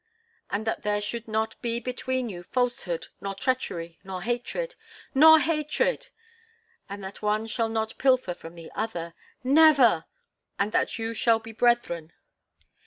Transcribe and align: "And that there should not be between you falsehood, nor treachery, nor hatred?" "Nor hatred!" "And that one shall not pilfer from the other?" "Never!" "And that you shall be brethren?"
"And 0.49 0.65
that 0.65 0.81
there 0.81 0.99
should 0.99 1.27
not 1.27 1.61
be 1.61 1.79
between 1.79 2.27
you 2.27 2.41
falsehood, 2.41 3.09
nor 3.21 3.35
treachery, 3.35 3.99
nor 4.03 4.23
hatred?" 4.23 4.73
"Nor 5.13 5.39
hatred!" 5.39 6.07
"And 6.89 7.03
that 7.03 7.21
one 7.21 7.45
shall 7.45 7.69
not 7.69 7.99
pilfer 7.99 8.33
from 8.33 8.55
the 8.55 8.71
other?" 8.73 9.13
"Never!" 9.43 10.05
"And 10.57 10.71
that 10.71 10.97
you 10.97 11.13
shall 11.13 11.37
be 11.37 11.51
brethren?" 11.51 12.13